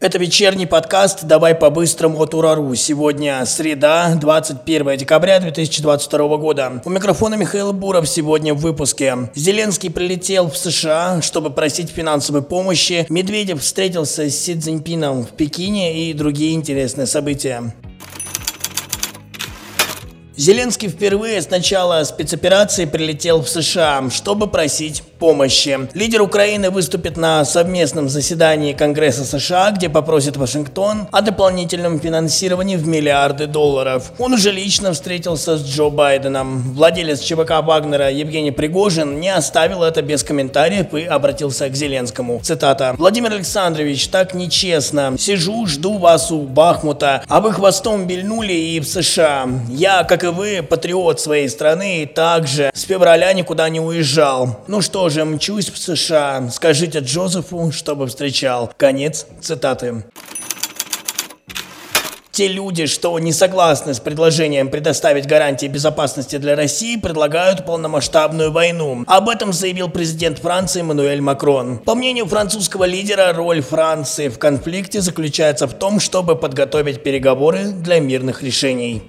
Это 0.00 0.16
вечерний 0.16 0.64
подкаст 0.64 1.24
«Давай 1.24 1.54
по-быстрому» 1.54 2.22
от 2.22 2.32
Урару. 2.32 2.74
Сегодня 2.74 3.44
среда, 3.44 4.14
21 4.18 4.96
декабря 4.96 5.38
2022 5.40 6.36
года. 6.38 6.80
У 6.86 6.88
микрофона 6.88 7.34
Михаил 7.34 7.74
Буров 7.74 8.08
сегодня 8.08 8.54
в 8.54 8.60
выпуске. 8.60 9.30
Зеленский 9.34 9.90
прилетел 9.90 10.48
в 10.48 10.56
США, 10.56 11.20
чтобы 11.20 11.50
просить 11.50 11.90
финансовой 11.90 12.40
помощи. 12.40 13.04
Медведев 13.10 13.60
встретился 13.60 14.30
с 14.30 14.38
Си 14.38 14.58
Цзиньпином 14.58 15.26
в 15.26 15.32
Пекине 15.32 16.08
и 16.08 16.14
другие 16.14 16.54
интересные 16.54 17.06
события. 17.06 17.74
Зеленский 20.40 20.88
впервые 20.88 21.42
с 21.42 21.50
начала 21.50 22.02
спецоперации 22.02 22.86
прилетел 22.86 23.42
в 23.42 23.48
США, 23.50 24.08
чтобы 24.08 24.46
просить 24.46 25.02
помощи. 25.18 25.78
Лидер 25.92 26.22
Украины 26.22 26.70
выступит 26.70 27.18
на 27.18 27.44
совместном 27.44 28.08
заседании 28.08 28.72
Конгресса 28.72 29.26
США, 29.26 29.70
где 29.72 29.90
попросит 29.90 30.38
Вашингтон 30.38 31.08
о 31.12 31.20
дополнительном 31.20 32.00
финансировании 32.00 32.76
в 32.76 32.86
миллиарды 32.86 33.46
долларов. 33.46 34.12
Он 34.18 34.32
уже 34.32 34.50
лично 34.50 34.94
встретился 34.94 35.58
с 35.58 35.62
Джо 35.62 35.90
Байденом. 35.90 36.72
Владелец 36.72 37.20
ЧВК 37.20 37.60
Вагнера 37.62 38.10
Евгений 38.10 38.50
Пригожин 38.50 39.20
не 39.20 39.28
оставил 39.28 39.82
это 39.82 40.00
без 40.00 40.22
комментариев 40.22 40.94
и 40.94 41.02
обратился 41.04 41.68
к 41.68 41.74
Зеленскому. 41.74 42.40
Цитата. 42.42 42.94
«Владимир 42.96 43.34
Александрович, 43.34 44.08
так 44.08 44.32
нечестно. 44.32 45.16
Сижу, 45.18 45.66
жду 45.66 45.98
вас 45.98 46.32
у 46.32 46.40
Бахмута, 46.44 47.24
а 47.28 47.42
вы 47.42 47.52
хвостом 47.52 48.06
бельнули 48.06 48.54
и 48.54 48.80
в 48.80 48.86
США. 48.86 49.46
Я, 49.68 50.04
как 50.04 50.24
и 50.24 50.29
вы, 50.30 50.62
патриот 50.62 51.20
своей 51.20 51.48
страны, 51.48 52.02
и 52.02 52.06
также 52.06 52.70
с 52.74 52.82
февраля 52.82 53.32
никуда 53.32 53.68
не 53.68 53.80
уезжал. 53.80 54.60
Ну 54.68 54.80
что 54.80 55.00
тоже 55.00 55.24
мчусь 55.24 55.70
в 55.70 55.78
США. 55.78 56.50
Скажите 56.50 56.98
Джозефу, 56.98 57.72
чтобы 57.72 58.06
встречал. 58.06 58.70
Конец 58.76 59.26
цитаты. 59.40 60.04
Те 62.30 62.48
люди, 62.48 62.84
что 62.84 63.18
не 63.18 63.32
согласны 63.32 63.94
с 63.94 63.98
предложением 63.98 64.68
предоставить 64.68 65.26
гарантии 65.26 65.68
безопасности 65.68 66.36
для 66.36 66.54
России, 66.54 66.96
предлагают 66.96 67.64
полномасштабную 67.64 68.52
войну. 68.52 69.04
Об 69.06 69.30
этом 69.30 69.54
заявил 69.54 69.88
президент 69.88 70.38
Франции 70.38 70.80
Эммануэль 70.80 71.22
Макрон. 71.22 71.78
По 71.78 71.94
мнению 71.94 72.26
французского 72.26 72.84
лидера, 72.84 73.32
роль 73.32 73.62
Франции 73.62 74.28
в 74.28 74.38
конфликте 74.38 75.00
заключается 75.00 75.66
в 75.66 75.72
том, 75.72 75.98
чтобы 75.98 76.36
подготовить 76.36 77.02
переговоры 77.02 77.70
для 77.70 78.00
мирных 78.00 78.42
решений. 78.42 79.02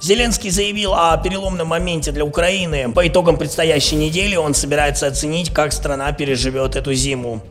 Зеленский 0.00 0.50
заявил 0.50 0.94
о 0.94 1.16
переломном 1.18 1.68
моменте 1.68 2.12
для 2.12 2.24
Украины. 2.24 2.92
По 2.92 3.06
итогам 3.06 3.36
предстоящей 3.36 3.96
недели 3.96 4.36
он 4.36 4.54
собирается 4.54 5.06
оценить, 5.06 5.52
как 5.52 5.72
страна 5.72 6.12
переживет 6.12 6.76
эту 6.76 6.94
зиму. 6.94 7.42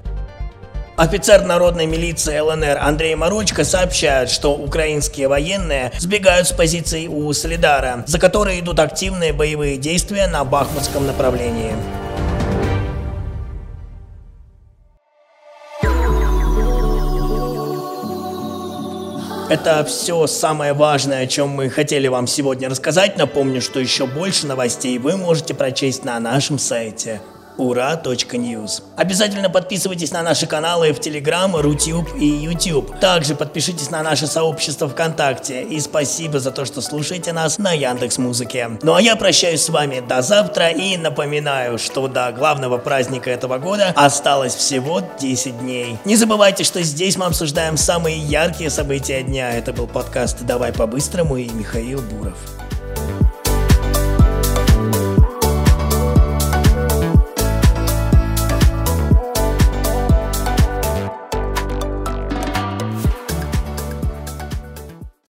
Офицер 0.97 1.43
народной 1.43 1.87
милиции 1.87 2.39
ЛНР 2.39 2.77
Андрей 2.79 3.15
Морочко 3.15 3.65
сообщает, 3.65 4.29
что 4.29 4.55
украинские 4.55 5.27
военные 5.27 5.91
сбегают 5.99 6.47
с 6.47 6.53
позиций 6.53 7.07
у 7.07 7.33
Солидара, 7.33 8.05
за 8.07 8.17
которые 8.17 8.61
идут 8.61 8.79
активные 8.79 9.33
боевые 9.33 9.75
действия 9.75 10.27
на 10.27 10.45
Бахмутском 10.45 11.05
направлении. 11.05 11.73
Это 19.49 19.83
все 19.83 20.27
самое 20.27 20.71
важное, 20.71 21.23
о 21.23 21.27
чем 21.27 21.49
мы 21.49 21.69
хотели 21.69 22.07
вам 22.07 22.25
сегодня 22.25 22.69
рассказать. 22.69 23.17
Напомню, 23.17 23.61
что 23.61 23.81
еще 23.81 24.07
больше 24.07 24.47
новостей 24.47 24.97
вы 24.97 25.17
можете 25.17 25.53
прочесть 25.53 26.05
на 26.05 26.17
нашем 26.21 26.57
сайте 26.57 27.19
ура.ньюз. 27.57 28.83
Обязательно 28.95 29.49
подписывайтесь 29.49 30.11
на 30.11 30.21
наши 30.23 30.47
каналы 30.47 30.93
в 30.93 30.99
Telegram, 30.99 31.59
Рутюб 31.59 32.07
и 32.19 32.25
YouTube. 32.25 32.99
Также 32.99 33.35
подпишитесь 33.35 33.89
на 33.89 34.03
наше 34.03 34.27
сообщество 34.27 34.87
ВКонтакте. 34.89 35.63
И 35.63 35.79
спасибо 35.79 36.39
за 36.39 36.51
то, 36.51 36.65
что 36.65 36.81
слушаете 36.81 37.33
нас 37.33 37.57
на 37.57 37.73
Яндекс 37.73 38.17
Музыке. 38.17 38.71
Ну 38.81 38.93
а 38.93 39.01
я 39.01 39.15
прощаюсь 39.15 39.63
с 39.63 39.69
вами 39.69 40.01
до 40.01 40.21
завтра 40.21 40.69
и 40.69 40.97
напоминаю, 40.97 41.77
что 41.77 42.07
до 42.07 42.31
главного 42.31 42.77
праздника 42.77 43.29
этого 43.29 43.57
года 43.57 43.93
осталось 43.95 44.55
всего 44.55 45.01
10 45.19 45.59
дней. 45.59 45.97
Не 46.05 46.15
забывайте, 46.15 46.63
что 46.63 46.81
здесь 46.83 47.17
мы 47.17 47.25
обсуждаем 47.25 47.77
самые 47.77 48.17
яркие 48.17 48.69
события 48.69 49.21
дня. 49.23 49.51
Это 49.51 49.73
был 49.73 49.87
подкаст 49.87 50.41
«Давай 50.41 50.73
по-быстрому» 50.73 51.37
и 51.37 51.49
Михаил 51.49 52.01
Буров. 52.01 52.37